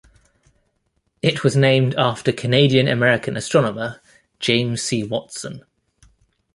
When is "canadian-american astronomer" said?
2.37-4.01